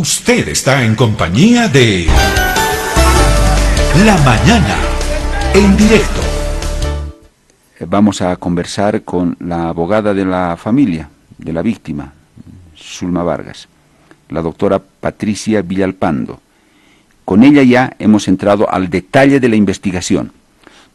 [0.00, 2.06] Usted está en compañía de
[4.06, 4.78] La Mañana,
[5.52, 6.22] en directo.
[7.80, 12.14] Vamos a conversar con la abogada de la familia, de la víctima,
[12.74, 13.68] Zulma Vargas,
[14.30, 16.40] la doctora Patricia Villalpando.
[17.26, 20.32] Con ella ya hemos entrado al detalle de la investigación.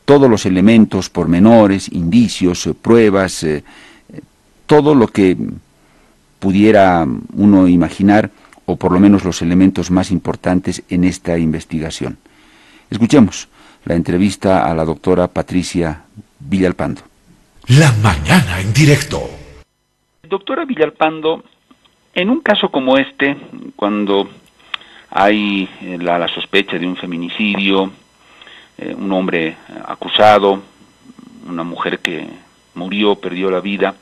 [0.06, 3.64] Todos los elementos, pormenores, indicios, pruebas, eh,
[4.66, 5.38] todo lo que
[6.40, 8.32] pudiera uno imaginar
[8.66, 12.18] o por lo menos los elementos más importantes en esta investigación.
[12.90, 13.48] Escuchemos
[13.86, 16.04] la entrevista a la doctora Patricia
[16.40, 17.02] Villalpando.
[17.68, 19.22] La mañana en directo.
[20.24, 21.44] Doctora Villalpando,
[22.14, 23.38] en un caso como este,
[23.76, 24.30] cuando
[25.12, 27.92] hay eh, la, sospecha de un feminicidio,
[28.78, 30.62] eh, un hombre acusado,
[31.48, 32.28] una mujer que
[32.74, 33.96] murió, perdió la vida,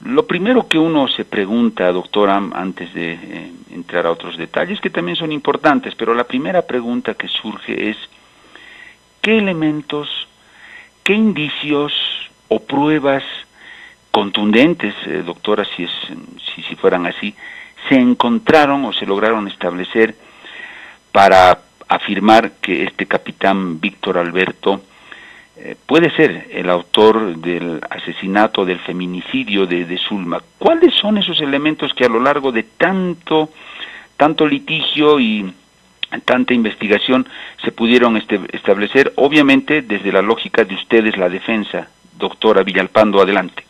[0.00, 4.90] lo primero que uno se pregunta, doctora, antes de eh, entrar a otros detalles, que
[4.90, 7.96] también son importantes, pero la primera pregunta que surge es,
[9.20, 10.08] ¿qué elementos,
[11.02, 11.92] qué indicios
[12.48, 13.24] o pruebas
[14.12, 15.90] contundentes, eh, doctora, si, es,
[16.54, 17.34] si, si fueran así,
[17.88, 20.14] se encontraron o se lograron establecer
[21.10, 24.82] para afirmar que este capitán Víctor Alberto
[25.60, 30.40] eh, puede ser el autor del asesinato, del feminicidio de, de, Zulma.
[30.56, 33.50] ¿Cuáles son esos elementos que a lo largo de tanto,
[34.16, 35.52] tanto litigio y
[36.24, 37.26] tanta investigación
[37.64, 39.12] se pudieron este, establecer?
[39.16, 41.88] Obviamente desde la lógica de ustedes, la defensa.
[42.16, 43.64] Doctora Villalpando, adelante.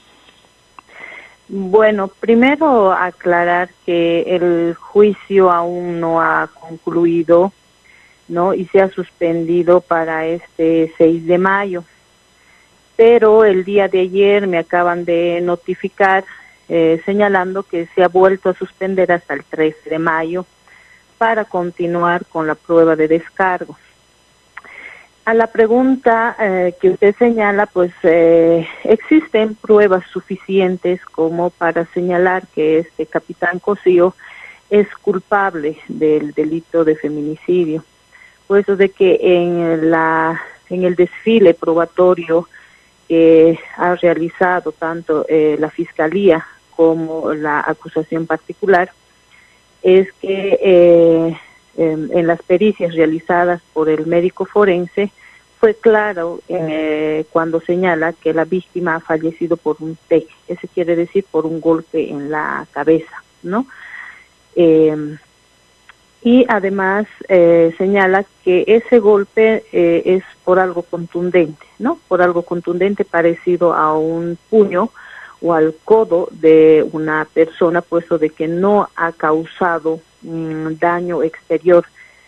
[1.48, 7.52] Bueno, primero aclarar que el juicio aún no ha concluido
[8.28, 8.54] ¿no?
[8.54, 11.84] Y se ha suspendido para este 6 de mayo.
[12.96, 16.24] Pero el día de ayer me acaban de notificar
[16.68, 20.44] eh, señalando que se ha vuelto a suspender hasta el 13 de mayo
[21.16, 23.76] para continuar con la prueba de descargo.
[25.24, 32.46] A la pregunta eh, que usted señala, pues eh, existen pruebas suficientes como para señalar
[32.54, 34.14] que este capitán Cosío
[34.70, 37.84] es culpable del delito de feminicidio
[38.48, 42.48] puesto de que en la en el desfile probatorio
[43.06, 46.44] que ha realizado tanto eh, la fiscalía
[46.74, 48.90] como la acusación particular
[49.82, 51.36] es que eh,
[51.76, 55.10] en, las pericias realizadas por el médico forense
[55.60, 60.96] fue claro eh, cuando señala que la víctima ha fallecido por un TEC, eso quiere
[60.96, 63.66] decir por un golpe en la cabeza, ¿no?
[66.22, 71.98] Y además eh, señala que ese golpe eh, es por algo contundente, ¿no?
[72.08, 74.90] Por algo contundente parecido a un puño
[75.40, 81.84] o al codo de una persona, puesto de que no ha causado mm, daño exterior.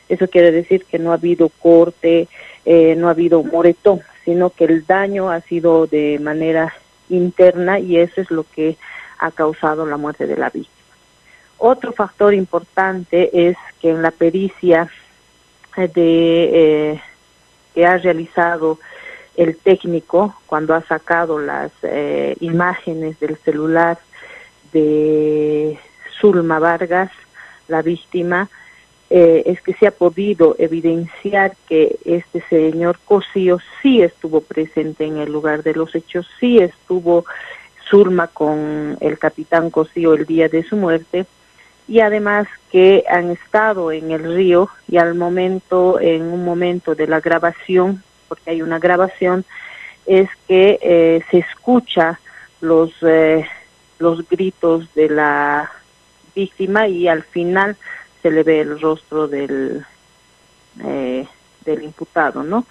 [0.09, 2.28] Eso quiere decir que no ha habido corte,
[2.65, 6.72] eh, no ha habido moretón, sino que el daño ha sido de manera
[7.09, 8.77] interna y eso es lo que
[9.19, 10.80] ha causado la muerte de la víctima.
[11.62, 14.88] Otro factor importante es que en la pericia
[15.76, 15.91] de,
[16.94, 17.03] eh,
[17.75, 18.78] que ha realizado
[19.37, 23.98] el técnico cuando ha sacado las eh, imágenes del celular
[24.72, 25.78] de
[26.19, 27.10] Zulma Vargas,
[27.69, 28.48] la víctima,
[29.10, 35.19] eh, es que se ha podido evidenciar que este señor Cosío sí estuvo presente en
[35.19, 37.27] el lugar de los hechos, sí estuvo
[37.91, 41.27] Zulma con el capitán Cosío el día de su muerte
[41.91, 47.09] y además que han estado en el río y al momento, en un momento de
[47.09, 49.45] la grabación, porque hay una grabación,
[50.06, 52.21] es que eh, se escucha
[52.61, 53.45] los, eh,
[53.99, 55.69] los gritos de la
[56.33, 57.77] víctima y al final
[58.22, 59.84] se le ve el rostro del,
[60.84, 61.27] eh,
[61.65, 62.67] del imputado, ¿no?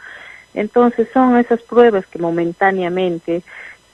[0.54, 3.44] Entonces son esas pruebas que momentáneamente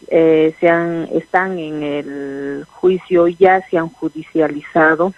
[0.08, 5.14] eh, se han, están en el juicio, ya se han judicializado.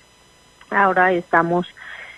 [0.70, 1.68] Ahora estamos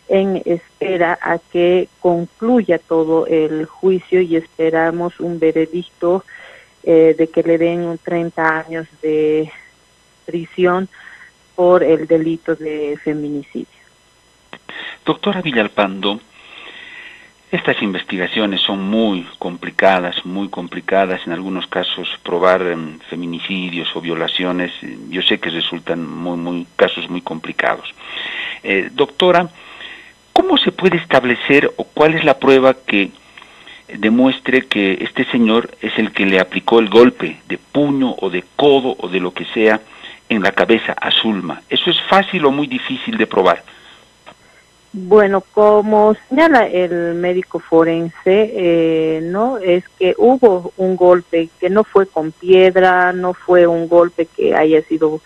[0.07, 6.23] en espera a que concluya todo el juicio y esperamos un veredicto
[6.83, 9.51] eh, de que le den 30 años de
[10.25, 10.89] prisión
[11.55, 13.67] por el delito de feminicidio.
[15.05, 16.19] Doctora Villalpando,
[17.51, 24.71] estas investigaciones son muy complicadas, muy complicadas, en algunos casos probar em, feminicidios o violaciones,
[25.09, 27.91] yo sé que resultan muy, muy casos muy complicados.
[28.61, 29.49] Eh, doctora,
[30.31, 33.11] ¿cómo se puede establecer o cuál es la prueba que
[33.97, 38.43] demuestre que este señor es el que le aplicó el golpe de puño o de
[38.55, 39.81] codo o de lo que sea
[40.29, 41.63] en la cabeza a Zulma?
[41.67, 43.63] ¿Eso es fácil o muy difícil de probar?
[44.91, 51.83] Bueno, como señala el médico forense, eh, no es que hubo un golpe que no
[51.83, 55.21] fue con piedra, no fue un golpe que haya sido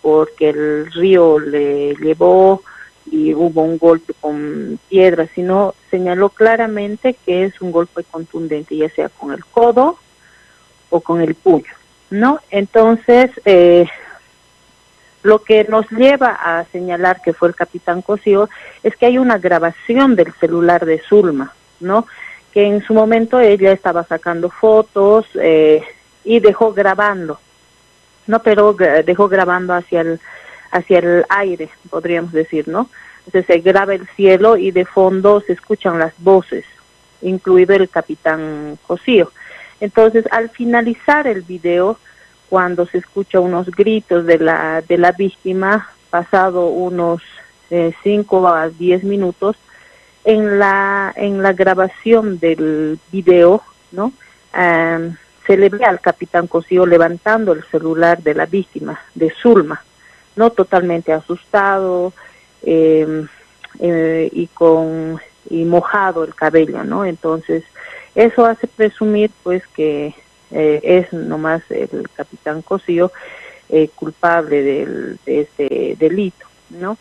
[0.00, 2.62] porque el río le llevó
[3.04, 8.88] y hubo un golpe con piedra, sino señaló claramente que es un golpe contundente, ya
[8.88, 9.98] sea con el codo
[10.88, 11.72] o con el puño,
[12.08, 12.40] ¿no?
[12.50, 13.86] Entonces, eh,
[15.22, 18.48] lo que nos lleva a señalar que fue el capitán Cosío
[18.82, 22.06] es que hay una grabación del celular de Zulma, ¿no?
[22.52, 25.82] Que en su momento ella estaba sacando fotos eh,
[26.24, 27.38] y dejó grabando,
[28.26, 28.42] ¿no?
[28.42, 28.74] Pero
[29.04, 30.20] dejó grabando hacia el,
[30.70, 32.88] hacia el aire, podríamos decir, ¿no?
[33.26, 36.64] Entonces se graba el cielo y de fondo se escuchan las voces,
[37.20, 39.30] incluido el capitán Cosío.
[39.80, 41.98] Entonces, al finalizar el video,
[42.52, 47.22] cuando se escucha unos gritos de la, de la víctima, pasado unos
[47.70, 49.56] 5 eh, a 10 minutos,
[50.22, 54.12] en la, en la grabación del video, ¿no?
[54.52, 59.82] se le ve al capitán Cosío levantando el celular de la víctima, de Zulma,
[60.36, 62.12] no totalmente asustado
[62.62, 63.28] em,
[63.80, 65.18] eh, y con
[65.48, 67.06] y mojado el cabello, ¿no?
[67.06, 67.64] Entonces
[68.14, 70.14] eso hace presumir, pues, que
[70.52, 73.10] eh, es nomás el capitán Cosío
[73.70, 76.98] eh, culpable del, de este delito, ¿no?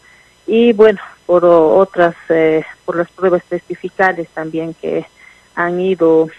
[0.48, 5.06] Y bueno, por otras, eh, por las pruebas testificales también que
[5.56, 6.30] han ido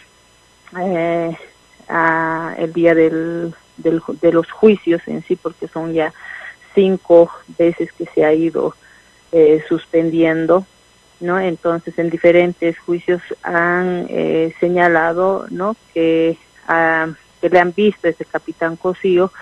[1.88, 6.14] a el día del, del, de los juicios en sí, porque son ya
[6.74, 8.74] cinco veces que se ha ido
[9.68, 10.66] suspendiendo,
[11.20, 11.38] ¿no?
[11.38, 14.08] Entonces, en diferentes juicios han
[14.60, 15.76] señalado, ¿no?
[15.92, 19.32] Que que le han visto ese capitán Cosío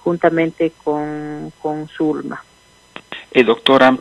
[0.00, 2.42] juntamente con, con Zulma.
[3.30, 3.96] Eh, doctora,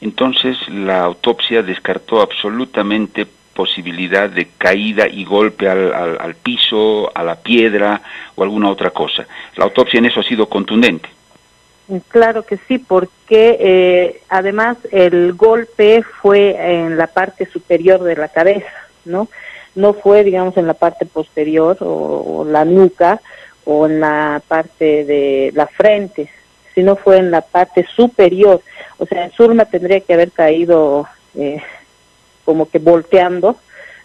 [0.00, 7.36] entonces la autopsia descartó absolutamente posibilidad de caída y golpe al, al, piso, a la
[7.36, 8.02] piedra
[8.34, 9.26] o alguna otra cosa.
[9.56, 11.08] La autopsia en eso ha sido contundente.
[12.08, 18.28] Claro que sí, porque eh, además el golpe fue en la parte superior de la
[18.28, 18.72] cabeza,
[19.04, 19.28] ¿no?
[19.76, 23.20] No fue, digamos, en la parte posterior o, la nuca
[23.64, 26.28] o en la parte de la frente,
[26.74, 28.60] sino fue en la parte superior.
[28.98, 31.06] O sea, Zulma tendría que haber caído
[31.36, 31.62] eh,
[32.44, 33.56] como que volteando,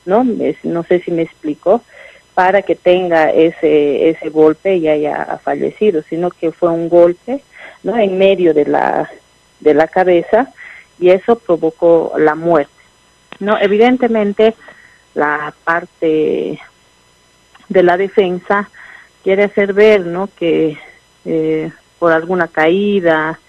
[0.05, 0.25] ¿no?
[0.63, 1.81] no sé si me explico,
[2.33, 7.43] para que tenga ese, ese golpe y haya fallecido, sino que fue un golpe,
[7.83, 7.97] ¿no?
[7.97, 9.09] En medio de la,
[9.59, 10.51] de la cabeza
[10.99, 12.71] y eso provocó la muerte.
[13.39, 14.55] No, evidentemente
[15.13, 16.59] la parte
[17.69, 18.69] de la defensa
[19.23, 20.77] quiere hacer ver no que
[21.25, 23.39] eh, por alguna caída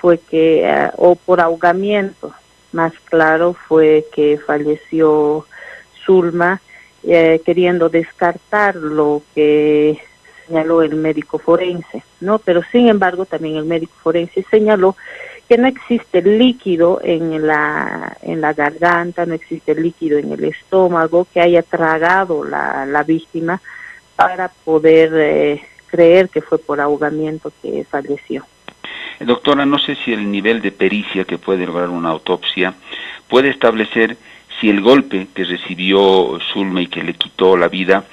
[0.00, 2.32] fue que eh, o por ahogamiento.
[2.72, 5.46] Más claro fue que falleció
[6.04, 6.60] Zulma
[7.02, 9.98] eh, queriendo descartar lo que
[10.46, 14.96] señaló el médico forense no pero sin embargo también el médico forense señaló
[15.48, 21.26] que no existe líquido en la, en la garganta, no existe líquido en el estómago
[21.32, 23.60] que haya tragado la, la víctima
[24.14, 28.44] para poder eh, creer que fue por ahogamiento que falleció.
[29.20, 32.74] Doctora, no sé si el nivel de pericia que puede lograr una autopsia
[33.26, 34.16] puede establecer
[34.60, 38.04] si el golpe que recibió Zulma y que le quitó la vida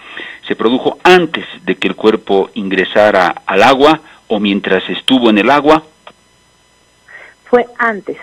[0.47, 5.49] se produjo antes de que el cuerpo ingresara al agua o mientras estuvo en el
[5.49, 5.83] agua
[7.45, 8.17] fue antes.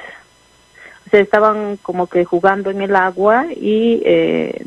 [1.07, 4.65] O sea, estaban como que jugando en el agua y eh,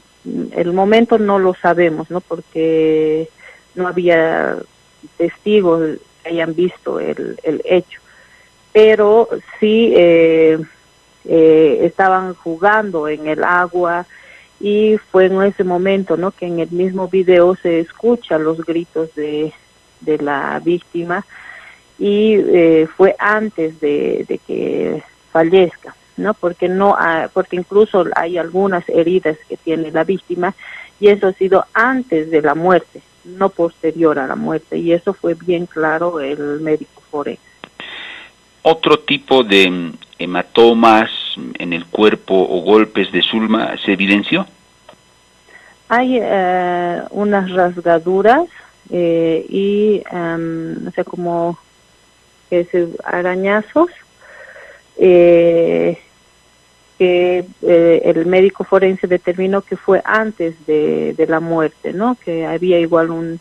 [0.52, 2.22] el momento no lo sabemos, ¿no?
[2.22, 3.30] Porque
[3.76, 4.58] no había
[5.18, 8.02] testigos que hayan visto el, el hecho.
[8.74, 10.60] Pero sí eh,
[11.26, 14.06] eh, estaban jugando en el agua
[14.60, 16.32] y fue en ese momento, ¿no?
[16.32, 19.54] Que en el mismo video se escucha los gritos de,
[20.02, 21.26] de la víctima
[21.98, 26.34] y eh, fue antes de, de, que fallezca, ¿no?
[26.34, 26.98] Porque no,
[27.34, 30.54] porque incluso hay algunas heridas que tiene la víctima
[31.00, 35.14] y eso ha sido antes de la muerte, no posterior a la muerte y eso
[35.14, 37.42] fue bien claro el médico forense.
[38.62, 41.12] Otro tipo de hematomas
[41.60, 44.48] en el cuerpo o golpes de Zulma se evidenció.
[45.88, 48.48] Hay eh, unas rasgaduras
[48.90, 51.60] eh, y, um, no sé, como
[52.52, 52.68] es
[53.04, 53.90] arañazos,
[54.98, 55.98] eh,
[56.98, 62.16] que eh, el médico forense determinó que fue antes de, de, la muerte, ¿no?
[62.24, 63.40] Que había igual un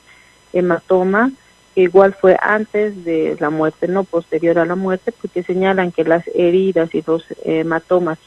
[0.52, 1.30] hematoma,
[1.75, 6.04] que igual fue antes de la muerte, no posterior a la muerte, porque señalan que
[6.04, 8.18] las heridas y los hematomas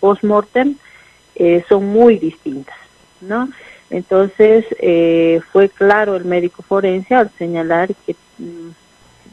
[0.00, 0.76] post-mortem
[1.34, 2.76] eh, son muy distintas,
[3.20, 3.48] ¿no?
[3.88, 8.70] Entonces, eh, fue claro el médico forense al señalar que mm,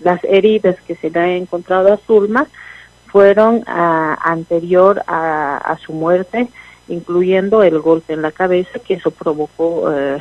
[0.01, 2.47] las heridas que se le han encontrado a Zulma
[3.07, 6.47] fueron a, anterior a, su muerte,
[6.87, 10.19] incluyendo el golpe en la cabeza, que eso provocó eh,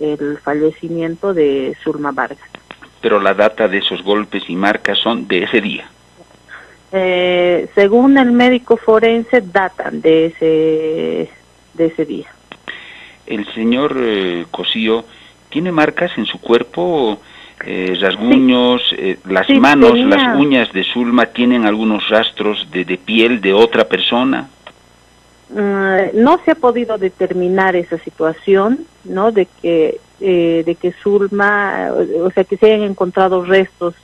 [0.00, 2.48] el fallecimiento de Zulma Vargas.
[3.00, 5.88] Pero la data de esos golpes y marcas son de ese día.
[6.90, 11.30] Eh, según el médico forense, datan de ese,
[11.74, 12.28] de ese día.
[13.26, 15.04] El señor eh, Cosío
[15.50, 17.20] tiene marcas en su cuerpo,
[17.64, 23.40] eh, rasguños, eh, las manos, las uñas de Zulma tienen algunos rastros de, de piel
[23.40, 24.48] de otra persona.
[25.50, 29.32] Mm, no se ha podido determinar esa situación, ¿no?
[29.32, 31.92] De que de que Zulma,
[32.24, 33.94] o sea, que se hayan encontrado restos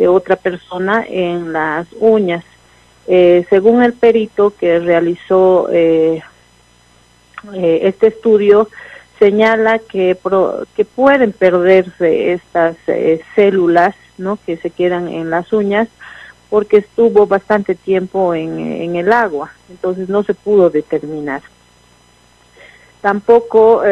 [0.00, 2.42] de otra persona en las uñas.
[3.06, 6.22] Eh, según el perito que realizó eh,
[7.52, 8.68] eh, este estudio,
[9.20, 10.18] señala que,
[10.74, 12.76] que pueden perderse estas
[13.36, 14.38] células ¿no?
[14.44, 15.88] que se quedan en las uñas
[16.48, 21.42] porque estuvo bastante tiempo en, en el agua, entonces no se pudo determinar.
[23.00, 23.82] Tampoco,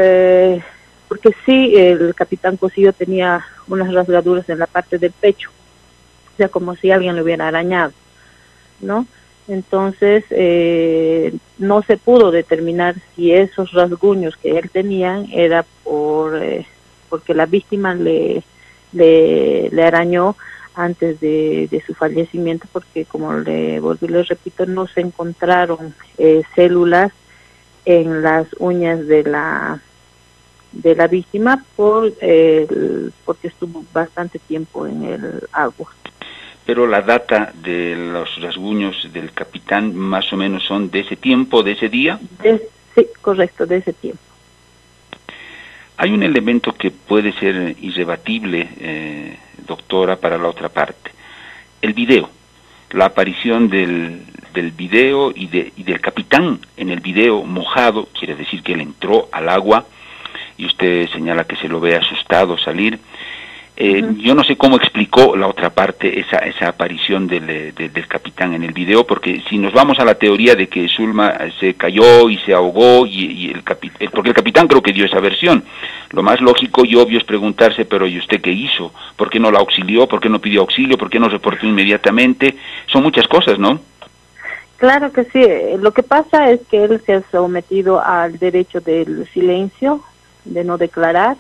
[1.09, 5.51] porque sí, el capitán Cosillo tenía unas rasgaduras en la parte del pecho,
[6.37, 7.93] sea como si alguien lo hubiera arañado,
[8.81, 9.07] ¿no?
[9.49, 16.67] Entonces, eh, no se pudo determinar si esos rasguños que él tenía era por eh,
[17.09, 18.43] porque la víctima le,
[18.93, 20.37] le, arañó
[20.75, 27.13] antes de, su fallecimiento, porque como le volví le repito, no se encontraron eh, células
[27.87, 29.81] en las uñas de la
[30.73, 32.13] de la víctima por
[33.25, 35.89] porque estuvo bastante tiempo en el agua
[36.69, 41.63] pero la data de los rasguños del capitán más o menos son de ese tiempo,
[41.63, 42.21] de ese día.
[42.95, 44.21] sí, correcto, de ese tiempo.
[45.97, 51.11] Hay un elemento que puede ser irrebatible, eh, doctora, para la otra parte.
[51.81, 52.29] El video,
[52.91, 58.35] la aparición del, del video y, de, y del capitán en el video mojado, quiere
[58.35, 59.87] decir que él entró al agua
[60.59, 62.99] y usted señala que se lo ve asustado salir
[63.81, 68.09] eh, yo no sé cómo explicó la otra parte esa, esa aparición del, eh, del
[68.09, 71.53] capitán en el video, porque si nos vamos a la teoría de que Zulma eh,
[71.61, 73.63] se cayó y se ahogó, y, el
[74.11, 75.63] porque el capitán creo que dio esa versión,
[76.11, 78.93] lo más lógico y obvio es preguntarse, pero ¿y usted qué hizo?
[79.15, 80.09] ¿Por qué no la auxilió?
[80.09, 80.99] ¿Por qué no pidió auxilio?
[80.99, 82.57] ¿Por qué no reportó inmediatamente?
[82.87, 83.79] Son muchas cosas, ¿no?
[84.79, 85.41] Claro que sí.
[85.79, 90.03] Lo que pasa es que él se ha sometido al derecho del silencio,
[90.45, 91.37] de no declarar,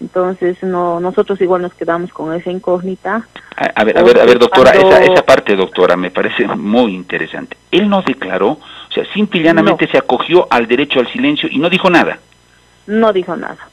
[0.00, 3.26] entonces, no, nosotros igual nos quedamos con esa incógnita.
[3.56, 7.56] A, ver, a ver, a ver, doctora, esa, esa parte, doctora, me parece muy interesante.
[7.70, 11.58] Él no declaró, o sea, simple y llanamente se acogió al derecho al silencio y
[11.58, 12.18] no dijo nada.
[12.86, 13.68] No dijo nada.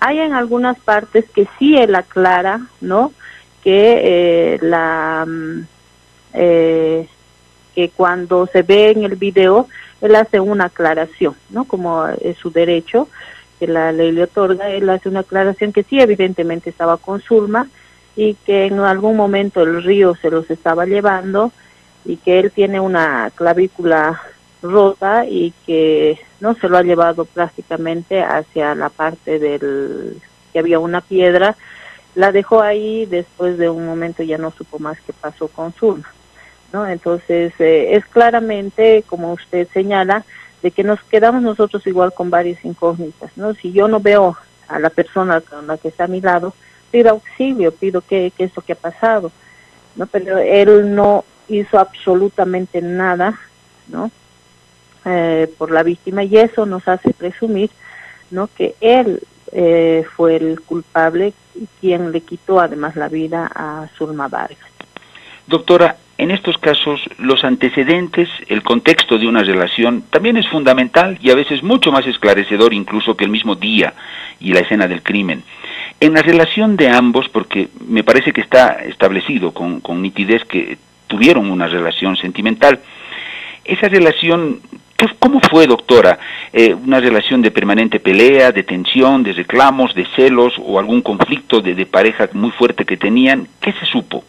[0.00, 3.12] Hay en algunas partes que sí él aclara, ¿no?
[3.62, 4.00] Que
[4.54, 5.66] eh, la mm,
[6.34, 7.08] eh,
[7.74, 9.68] que cuando se ve en el video
[10.02, 11.64] él hace una aclaración, ¿no?
[11.64, 13.08] Como es su derecho
[13.62, 17.68] que la ley le otorga, él hace una aclaración que sí, evidentemente estaba con Zulma
[18.16, 21.52] y que en algún momento el río se los estaba llevando
[22.04, 24.20] y que él tiene una clavícula
[24.64, 30.20] rota y que no se lo ha llevado prácticamente hacia la parte del
[30.52, 31.54] que había una piedra,
[32.16, 36.12] la dejó ahí, después de un momento ya no supo más qué pasó con Zulma.
[36.72, 36.84] ¿no?
[36.84, 40.24] Entonces, eh, es claramente, como usted señala,
[40.62, 43.54] de que nos quedamos nosotros igual con varias incógnitas, ¿no?
[43.54, 44.36] Si yo no veo
[44.68, 46.54] a la persona con la que está a mi lado,
[46.90, 49.32] pido auxilio, pido qué, qué es lo que ha pasado,
[49.96, 50.06] ¿no?
[50.06, 53.38] Pero él no hizo absolutamente nada,
[53.88, 54.10] ¿no?
[55.04, 57.70] Eh, por la víctima y eso nos hace presumir,
[58.30, 58.48] ¿no?
[58.56, 64.28] Que él eh, fue el culpable y quien le quitó además la vida a Zulma
[64.28, 64.70] Vargas.
[65.46, 71.30] Doctora, en estos casos, los antecedentes, el contexto de una relación también es fundamental y
[71.30, 73.92] a veces mucho más esclarecedor incluso que el mismo día
[74.38, 75.42] y la escena del crimen.
[75.98, 81.50] En la relación de ambos, porque me parece que está establecido con, nitidez que tuvieron
[81.50, 82.78] una relación sentimental,
[83.64, 84.60] esa relación,
[85.18, 86.20] ¿cómo fue, doctora?
[86.52, 91.60] Eh, ¿Una relación de permanente pelea, de tensión, de reclamos, de celos o algún conflicto
[91.60, 93.48] de pareja muy fuerte que tenían?
[93.60, 94.22] ¿Qué se supo?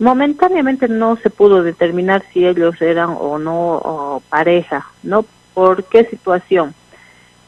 [0.00, 5.26] Momentáneamente no se pudo determinar si ellos eran o no pareja, ¿no?
[5.52, 6.74] ¿Por qué situación?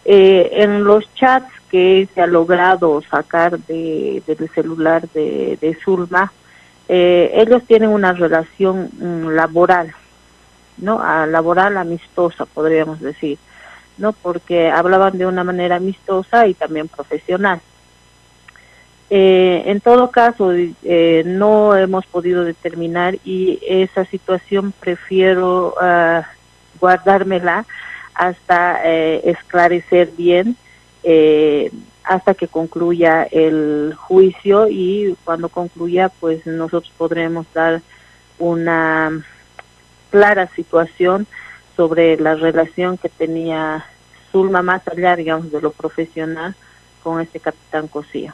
[0.04, 6.30] Eh, en los chats que se ha logrado sacar de, del celular de, de Zulma,
[6.90, 9.94] eh, ellos tienen una relación mm, laboral,
[10.76, 11.00] ¿no?
[11.02, 13.38] A laboral amistosa, podríamos decir,
[13.96, 14.12] ¿no?
[14.12, 17.62] Porque hablaban de una manera amistosa y también profesional.
[19.14, 26.22] Eh, en todo caso, eh, no hemos podido determinar y esa situación prefiero uh,
[26.80, 27.66] guardármela
[28.14, 30.56] hasta eh, esclarecer bien,
[31.02, 31.70] eh,
[32.04, 37.82] hasta que concluya el juicio y cuando concluya, pues nosotros podremos dar
[38.38, 39.22] una
[40.08, 41.26] clara situación
[41.76, 43.84] sobre la relación que tenía
[44.30, 46.56] Zulma más allá, digamos, de lo profesional
[47.02, 48.32] con este capitán Cosío.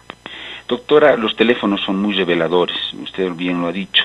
[0.69, 4.05] Doctora, los teléfonos son muy reveladores, usted bien lo ha dicho.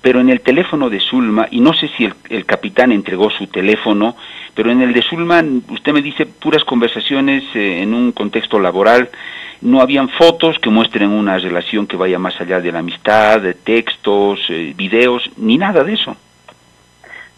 [0.00, 4.16] Pero en el teléfono de Zulma, y no sé si el, capitán entregó su teléfono,
[4.54, 9.10] pero en el de Zulma, usted me dice puras conversaciones eh, en un contexto laboral,
[9.60, 13.54] no habían fotos que muestren una relación que vaya más allá de la amistad, de
[13.54, 16.16] textos, eh, videos, ni nada de eso.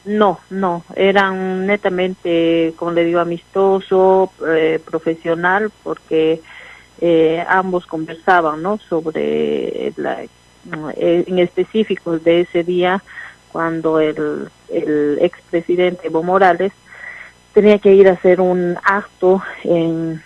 [0.04, 6.40] No, no, eran netamente, como le digo, amistoso, eh, profesional, porque
[7.00, 8.78] eh, ambos conversaban ¿no?
[8.78, 13.02] sobre la, eh, en específico de ese día
[13.52, 16.72] cuando el, el expresidente Evo Morales
[17.52, 20.22] tenía que ir a hacer un acto en,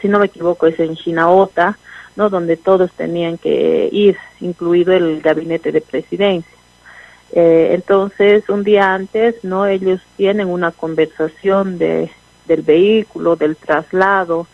[0.00, 1.78] si no me equivoco, es en Chinaota,
[2.16, 2.28] ¿no?
[2.28, 6.57] donde todos tenían que ir, incluido el gabinete de presidencia.
[7.32, 9.66] Eh, entonces, un día antes, ¿no?
[9.66, 12.10] Ellos tienen una conversación de,
[12.46, 14.46] del vehículo, del traslado,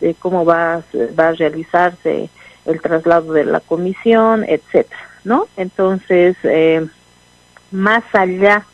[0.00, 0.82] de cómo va,
[1.18, 2.28] va a realizarse
[2.66, 5.46] el traslado de la comisión, etcétera, ¿no?
[5.56, 6.86] Entonces, eh,
[7.70, 8.66] más allá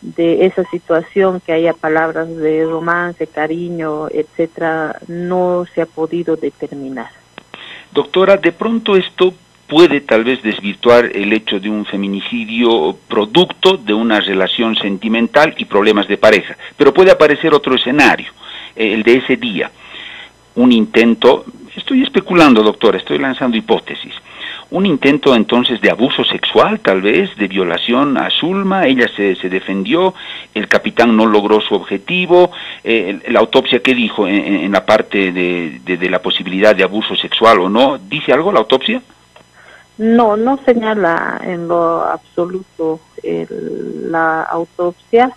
[0.00, 7.10] de esa situación que haya palabras de romance, cariño, etcétera, no se ha podido determinar.
[7.92, 9.34] Doctora, de pronto esto
[9.70, 15.64] puede tal vez desvirtuar el hecho de un feminicidio producto de una relación sentimental y
[15.64, 18.30] problemas de pareja, pero puede aparecer otro escenario,
[18.74, 19.70] el de ese día
[20.56, 21.44] un intento,
[21.76, 24.12] estoy especulando, doctor, estoy lanzando hipótesis,
[24.70, 29.48] un intento entonces de abuso sexual, tal vez, de violación a Zulma, ella se, se
[29.48, 30.14] defendió,
[30.54, 32.50] el capitán no logró su objetivo,
[32.84, 37.60] eh, la autopsia, ¿qué dijo en, la parte de, de, la posibilidad de abuso sexual
[37.60, 37.98] o no?
[37.98, 39.02] ¿Dice algo la autopsia?
[40.00, 45.36] No, no señala en lo absoluto la autopsia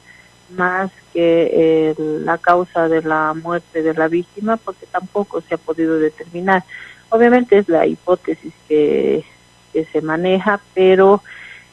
[0.56, 6.00] más que la causa de la muerte de la víctima porque tampoco se ha podido
[6.00, 6.64] determinar.
[7.10, 9.26] Obviamente es la hipótesis que,
[9.74, 11.22] se maneja, pero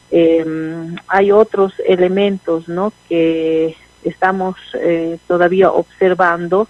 [0.09, 2.91] em, hay otros elementos ¿no?
[3.07, 6.67] que estamos eh, todavía observando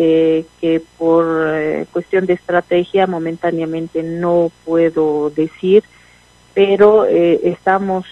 [0.00, 5.82] eh, que por eh, cuestión de estrategia momentáneamente no puedo decir,
[6.54, 8.06] pero estamos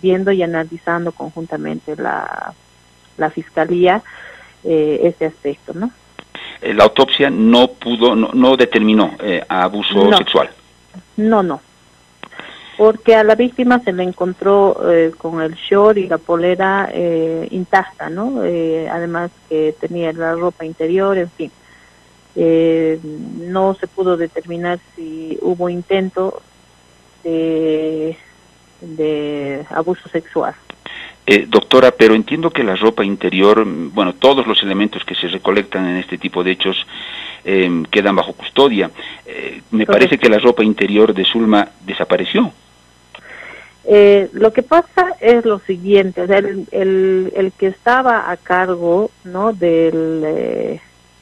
[0.00, 2.54] viendo y analizando conjuntamente la,
[3.16, 4.02] la fiscalía
[4.64, 5.90] eh, este aspecto, ¿no?
[6.60, 10.50] Eh, la autopsia no pudo, no, determinó eh, abuso sexual.
[11.16, 11.60] No, no.
[12.76, 16.90] Porque a la víctima se le encontró eh, con el short y la polera
[17.50, 18.40] intacta, ¿no?
[18.90, 21.50] además que tenía la ropa interior, en fin.
[23.52, 26.42] no se pudo determinar si hubo intento
[27.22, 28.16] de
[28.84, 30.54] de abuso sexual.
[31.26, 35.86] Eh, doctora, pero entiendo que la ropa interior, bueno, todos los elementos que se recolectan
[35.88, 36.86] en este tipo de hechos
[37.44, 38.90] eh, quedan bajo custodia.
[39.26, 42.52] Eh, me parece que la ropa interior de Zulma desapareció.
[44.32, 49.52] lo que pasa es lo siguiente, el, el, el, que estaba a cargo, ¿no?
[49.52, 50.80] Del,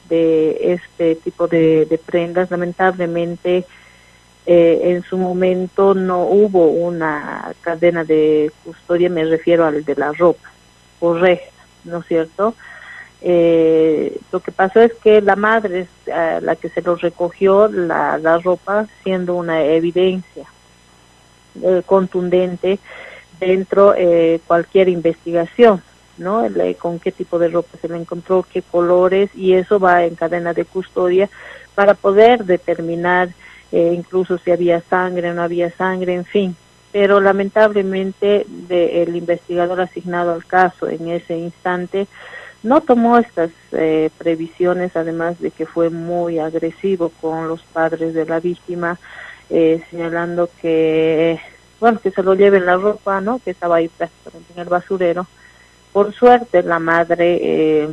[0.09, 3.65] de este tipo de, de prendas, lamentablemente,
[4.45, 10.11] eh, en su momento no hubo una cadena de custodia, me refiero al de la
[10.11, 10.51] ropa,
[10.99, 12.53] correcta, ¿no es cierto?
[13.25, 17.69] Eh, lo que pasó es que la madre es eh, la que se lo recogió
[17.69, 20.45] la, la ropa siendo una evidencia
[21.85, 22.79] contundente
[23.39, 25.81] dentro de cualquier investigación,
[26.17, 26.45] ¿no?
[26.79, 30.53] con qué tipo de ropa se le encontró, qué colores y eso va en cadena
[30.53, 31.29] de custodia
[31.75, 33.29] para poder determinar
[33.71, 36.55] eh, incluso si había sangre o no había sangre, en fin.
[36.91, 42.07] Pero lamentablemente el investigador asignado al caso en ese instante
[42.63, 48.25] no tomó estas eh, previsiones, además de que fue muy agresivo con los padres de
[48.25, 48.97] la víctima,
[49.49, 51.39] eh, señalando que,
[51.79, 53.39] bueno, que se lo lleven la ropa, ¿no?
[53.39, 55.27] Que estaba ahí prácticamente en el basurero.
[55.91, 57.89] Por suerte la madre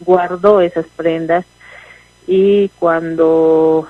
[0.00, 1.44] guardó esas prendas
[2.26, 3.88] y cuando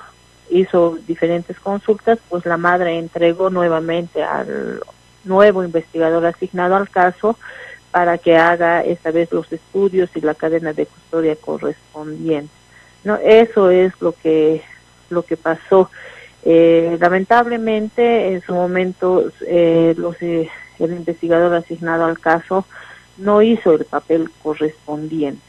[0.49, 4.79] hizo diferentes consultas, pues la madre entregó nuevamente al,
[5.23, 7.37] nuevo investigador asignado al caso
[7.93, 12.51] para que haga esta vez los estudios y la cadena de custodia correspondiente.
[13.03, 14.63] No, eso es lo que
[15.11, 15.91] lo que pasó.
[16.43, 22.65] Eh, lamentablemente, en su momento, eh, los, eh, el investigador asignado al caso
[23.17, 25.43] no hizo el papel correspondiente.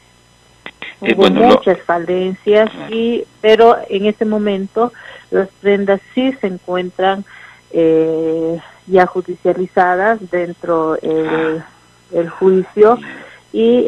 [1.01, 4.93] Hubo muchas falencias, y, pero en este momento
[5.31, 7.25] las prendas sí se encuentran
[8.87, 11.63] ya judicializadas dentro del
[12.11, 12.97] el juicio
[13.51, 13.85] y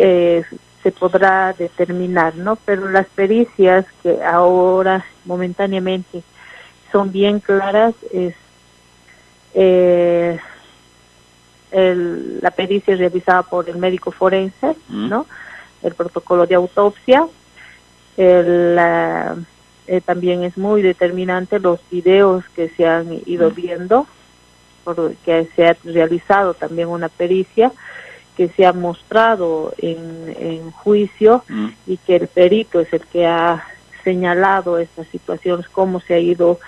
[0.83, 2.55] se podrá determinar, ¿no?
[2.55, 6.23] Pero las pericias que ahora momentáneamente
[6.91, 8.35] son bien claras es
[9.53, 10.39] eh,
[11.71, 15.25] la pericia realizada por el médico forense, ¿no?
[15.83, 17.27] El protocolo de autopsia,
[18.15, 18.77] el,
[19.87, 24.07] eh, también es muy determinante los videos que se han ido viendo,
[24.83, 27.71] porque se ha realizado también una pericia
[28.37, 31.43] que se ha mostrado en, en juicio
[31.87, 33.65] y que el perito es el que ha
[34.03, 36.59] señalado estas situaciones, cómo se ha ido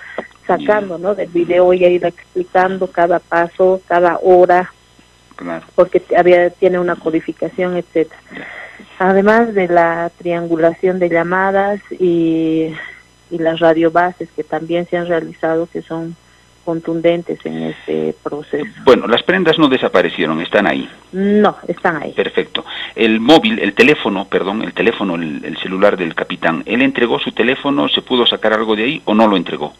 [0.48, 1.14] sacando ¿no?
[1.14, 4.72] del video y ha ido explicando cada paso, cada hora,
[5.76, 8.20] porque había, tiene una codificación, etcétera.
[8.98, 12.74] Además de la triangulación de llamadas y,
[13.30, 16.16] y las radiobases que también se han realizado, que son
[16.64, 18.66] contundentes en este proceso.
[18.84, 20.88] Bueno, las prendas no desaparecieron, están ahí.
[21.12, 22.12] No, están ahí.
[22.12, 22.64] Perfecto.
[22.94, 27.88] El móvil, el teléfono, perdón, el teléfono, el, celular del capitán, ¿él entregó su teléfono?
[27.88, 29.72] ¿Se pudo sacar algo de ahí o no lo entregó?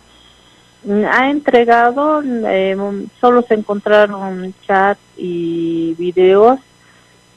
[1.13, 2.77] Ha entregado, eh,
[3.21, 6.59] solo se encontraron chat y videos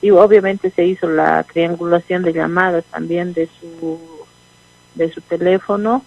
[0.01, 3.99] y obviamente se hizo la triangulación de llamadas también de su
[4.95, 6.03] de su teléfono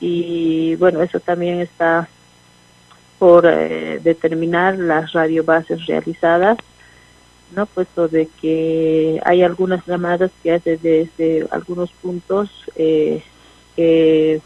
[0.00, 2.08] y bueno eso también está
[3.18, 6.58] por eh, determinar las radiobases realizadas,
[7.54, 7.66] ¿no?
[7.66, 13.22] Puesto de que hay algunas llamadas que hace desde algunos puntos eh,
[13.74, 14.40] que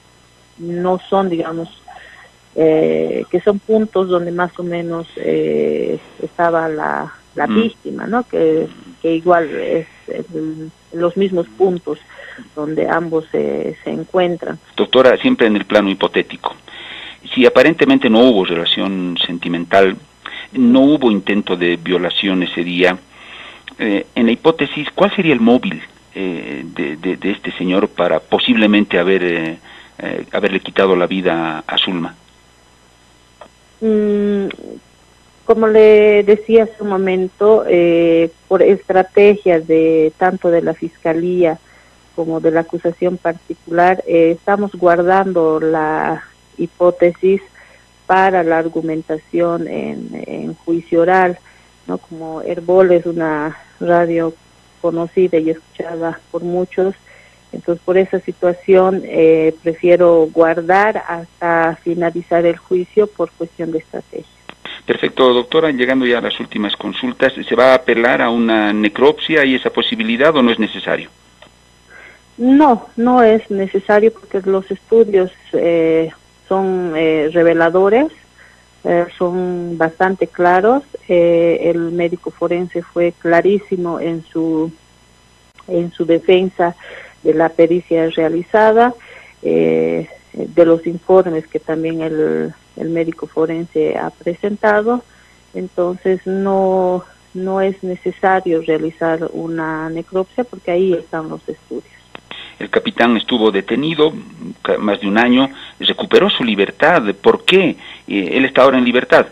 [0.59, 1.83] no son, digamos,
[2.55, 7.55] eh, que son puntos donde más o menos estaba la, la mm.
[7.55, 8.23] víctima, ¿no?
[8.25, 8.69] Que,
[9.01, 9.87] que igual es
[10.93, 11.99] los mismos puntos
[12.55, 14.59] donde ambos se, se encuentran.
[14.77, 16.55] Doctora, siempre en el plano hipotético
[17.35, 19.97] si aparentemente no hubo relación sentimental,
[20.53, 22.99] no hubo intento de violación ese día,
[23.79, 25.83] eh, en la hipótesis, ¿cuál sería el móvil
[26.15, 29.59] eh, de, este señor para posiblemente haber, eh,
[30.33, 32.15] haberle quitado la vida a Zulma?
[33.81, 34.47] Mm,
[35.45, 37.65] como le decía hace un momento,
[38.47, 41.59] por estrategias de tanto de la Fiscalía
[42.15, 46.23] como de la acusación particular, estamos guardando la
[46.59, 47.41] hipótesis
[48.07, 51.39] para la argumentación en, juicio oral,
[51.87, 51.99] ¿no?
[51.99, 54.35] Como Herbol es una radio
[54.81, 56.95] conocida y escuchada por muchos,
[57.53, 64.27] entonces por esa situación eh, prefiero guardar hasta finalizar el juicio por cuestión de estrategia.
[64.87, 69.45] Perfecto, doctora, llegando ya a las últimas consultas, ¿se va a apelar a una necropsia
[69.45, 71.09] y esa posibilidad o no es necesario?
[72.37, 76.11] No, no es necesario porque los estudios eh,
[76.53, 78.13] son eh, reveladores,
[78.85, 80.83] eh, son bastante claros.
[81.09, 84.71] Eh, el médico forense fue clarísimo en su
[85.67, 86.77] en su defensa
[87.23, 88.93] de la pericia realizada,
[89.41, 95.03] de los informes que también el, el médico forense ha presentado.
[95.55, 102.02] Entonces no no es necesario realizar una necropsia porque ahí están los estudios.
[102.63, 104.13] El capitán estuvo detenido
[104.79, 107.03] más de un año, recuperó su libertad.
[107.21, 107.71] ¿Por qué?
[108.07, 109.27] Eh, ¿Él está ahora en libertad?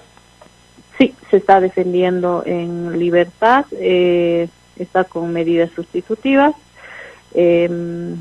[0.98, 6.56] Sí, se está defendiendo en libertad, eh, está con medidas sustitutivas,
[7.32, 8.16] em,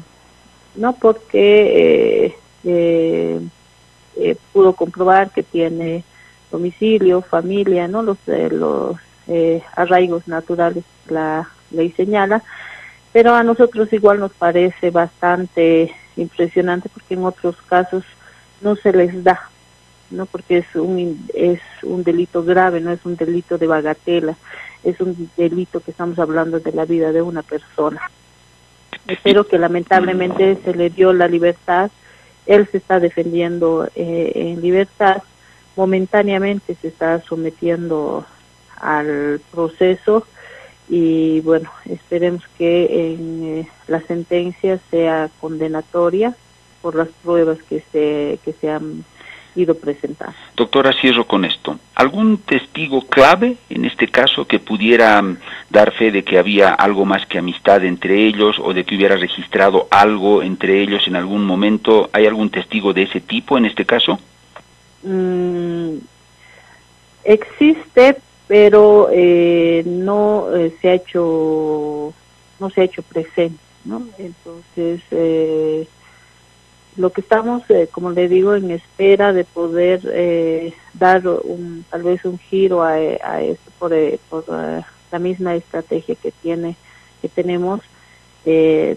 [0.76, 6.04] no porque eh, pudo comprobar que tiene
[6.52, 8.20] domicilio, familia, no los,
[8.52, 8.96] los
[9.76, 12.44] arraigos naturales la ley señala,
[13.12, 18.04] pero a nosotros igual nos parece bastante impresionante porque en otros casos
[18.62, 19.50] no se les da,
[20.12, 24.36] no porque es un es un delito grave, no es un delito de bagatela,
[24.84, 28.02] es un delito que estamos hablando de la vida de una persona.
[29.08, 31.90] Espero que lamentablemente se le dio la libertad,
[32.46, 35.24] él se está defendiendo eh, en libertad,
[35.76, 38.26] momentáneamente se está sometiendo
[38.80, 40.26] al proceso
[40.90, 46.36] y bueno, esperemos que en eh, la sentencia sea condenatoria
[46.82, 49.04] por las pruebas que se, que se han
[49.56, 50.36] ido presentando.
[50.56, 51.78] Doctora, cierro con esto.
[51.96, 55.38] ¿Algún testigo clave en este caso que pudiera mm,
[55.70, 59.16] dar fe de que había algo más que amistad entre ellos o de que hubiera
[59.16, 62.10] registrado algo entre ellos en algún momento?
[62.14, 64.20] ¿Hay algún testigo de ese tipo en este caso?
[65.04, 65.98] Mm,
[67.24, 68.18] existe,
[68.50, 72.12] pero eh, no eh, se ha hecho
[72.60, 74.08] no se ha hecho presente, ¿no?
[74.18, 75.88] Entonces eh,
[76.98, 82.02] lo que estamos, eh, como le digo, en espera de poder eh, dar un, tal
[82.02, 86.76] vez un giro a, a esto por, eh, por la misma estrategia que tiene
[87.22, 87.82] que tenemos,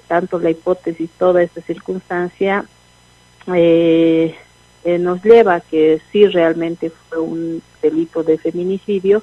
[0.08, 2.64] tanto la hipótesis, toda esta circunstancia
[4.84, 9.22] nos lleva a que sí realmente fue un delito de feminicidio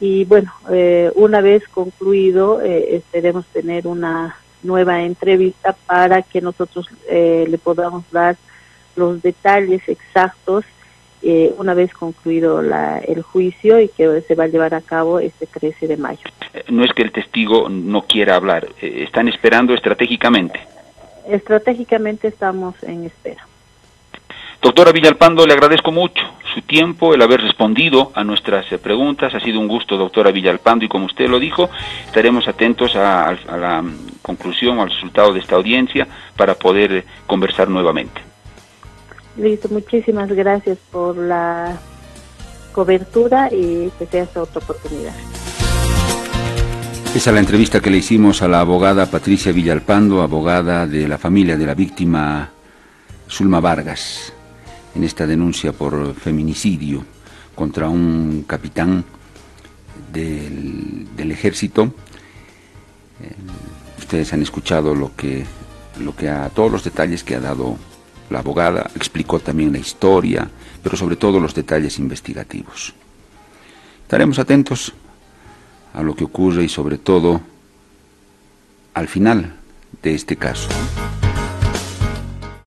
[0.00, 0.52] y bueno,
[1.14, 8.36] una vez concluido esperemos tener una nueva entrevista para que nosotros eh, le podamos dar
[8.96, 10.64] los detalles exactos
[11.22, 15.20] eh, una vez concluido la, el juicio y que se va a llevar a cabo
[15.20, 16.20] este 13 de mayo.
[16.52, 20.60] Eh, no es que el testigo no quiera hablar, están esperando estratégicamente.
[21.26, 23.46] Estratégicamente estamos en espera.
[24.64, 26.22] Doctora Villalpando, le agradezco mucho
[26.54, 29.34] su tiempo, el haber respondido a nuestras eh, preguntas.
[29.34, 31.68] Ha sido un gusto, doctora Villalpando, y como usted lo dijo,
[32.06, 37.68] estaremos atentos a, la mm, conclusión, al resultado de esta audiencia para poder eh, conversar
[37.68, 38.22] nuevamente.
[39.36, 41.78] Listo, muchísimas gracias por la
[42.72, 45.12] cobertura y que sea esta otra oportunidad.
[47.14, 51.18] Esa es la entrevista que le hicimos a la abogada Patricia Villalpando, abogada de la
[51.18, 52.48] familia de la víctima
[53.28, 54.33] Zulma Vargas
[54.94, 57.04] en esta denuncia por feminicidio
[57.54, 59.04] contra un capitán
[60.12, 61.94] del, ejército.
[63.20, 63.32] Eh,
[63.98, 65.44] ustedes han escuchado lo que,
[66.00, 67.76] lo que a todos los detalles que ha dado
[68.30, 70.48] la abogada, explicó también la historia,
[70.82, 72.94] pero sobre todo los detalles investigativos.
[74.02, 74.92] Estaremos atentos
[75.92, 77.40] a lo que ocurre y sobre todo
[78.94, 79.56] al final
[80.02, 80.68] de este caso.